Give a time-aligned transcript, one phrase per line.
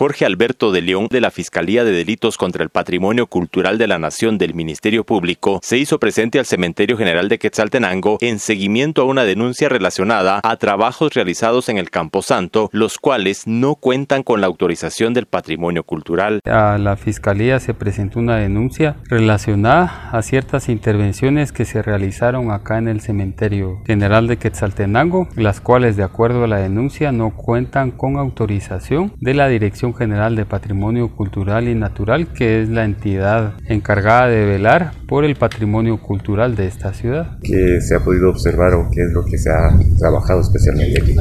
[0.00, 3.98] Jorge Alberto de León de la Fiscalía de Delitos contra el Patrimonio Cultural de la
[3.98, 9.04] Nación del Ministerio Público se hizo presente al Cementerio General de Quetzaltenango en seguimiento a
[9.04, 14.46] una denuncia relacionada a trabajos realizados en el Camposanto, los cuales no cuentan con la
[14.46, 16.40] autorización del patrimonio cultural.
[16.46, 22.78] A la Fiscalía se presentó una denuncia relacionada a ciertas intervenciones que se realizaron acá
[22.78, 27.90] en el Cementerio General de Quetzaltenango, las cuales de acuerdo a la denuncia no cuentan
[27.90, 33.54] con autorización de la Dirección General de Patrimonio Cultural y Natural, que es la entidad
[33.66, 37.38] encargada de velar por el patrimonio cultural de esta ciudad.
[37.42, 41.16] ¿Qué se ha podido observar o qué es lo que se ha trabajado especialmente aquí?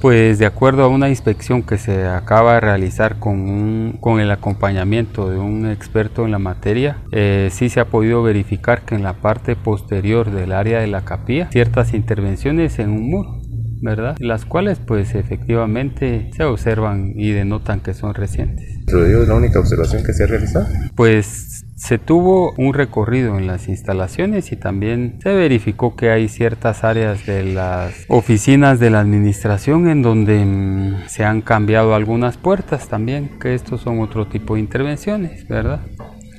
[0.00, 5.30] Pues de acuerdo a una inspección que se acaba de realizar con, con el acompañamiento
[5.30, 9.14] de un experto en la materia, eh, sí se ha podido verificar que en la
[9.14, 13.41] parte posterior del área de la capilla ciertas intervenciones en un muro
[13.82, 14.16] ¿verdad?
[14.18, 18.78] Las cuales pues efectivamente se observan y denotan que son recientes.
[18.86, 20.66] ¿Pero es la única observación que se ha realizado?
[20.94, 26.84] Pues se tuvo un recorrido en las instalaciones y también se verificó que hay ciertas
[26.84, 32.88] áreas de las oficinas de la administración en donde mm, se han cambiado algunas puertas
[32.88, 35.80] también, que estos son otro tipo de intervenciones, ¿verdad?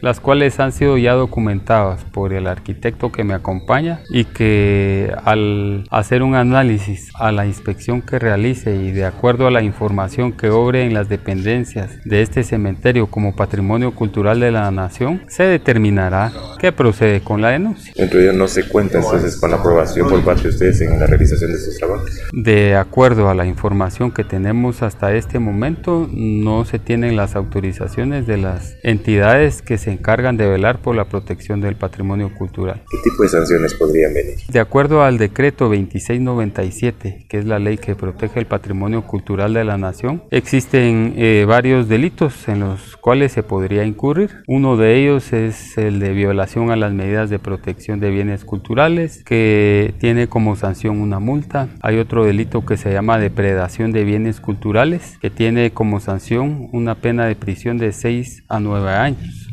[0.04, 5.86] Las cuales han sido ya documentadas por el arquitecto que me acompaña y que al
[5.92, 10.50] hacer un análisis a la inspección que realice y de acuerdo a la información que
[10.50, 16.34] obre en las dependencias de este cementerio como patrimonio cultural de la nación, se determinará
[16.60, 17.94] qué procede con la denuncia.
[17.96, 21.54] Ello no se cuenta entonces con la aprobación por parte de ustedes en la realización
[21.54, 22.12] de sus trabajos.
[22.34, 28.28] De acuerdo a la información que tenemos hasta este momento, no se tienen las autorizaciones
[28.28, 32.82] de las entidades que se encargan de velar por la protección del patrimonio cultural.
[32.90, 34.36] ¿Qué tipo de sanciones podrían venir?
[34.50, 39.64] De acuerdo al decreto 2697, que es la ley que protege el patrimonio cultural de
[39.64, 44.44] la nación, existen eh, varios delitos en los cuales se podría incurrir.
[44.48, 49.24] Uno de ellos es el de violación a las medidas de protección de bienes culturales,
[49.24, 51.70] que tiene como sanción una multa.
[51.82, 56.96] Hay otro delito que se llama depredación de bienes culturales, que tiene como sanción una
[56.96, 59.53] pena de prisión de 6 a 9 años.